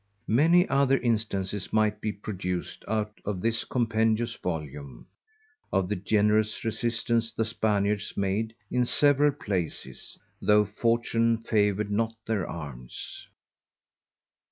Many 0.33 0.67
other 0.67 0.97
instances 0.97 1.71
might 1.71 2.01
be 2.01 2.11
produced 2.11 2.83
out 2.87 3.13
of 3.23 3.39
this 3.41 3.63
compendious 3.63 4.33
Volume, 4.33 5.05
of 5.71 5.89
the 5.89 5.95
generous 5.95 6.65
resistance 6.65 7.31
the_ 7.31 7.45
Spaniards 7.45 8.13
_made 8.17 8.53
in 8.71 8.83
several 8.83 9.31
places, 9.31 10.17
though 10.41 10.65
Fortune 10.65 11.37
favoured 11.37 11.91
not 11.91 12.15
their 12.25 12.47
Arms. 12.47 13.27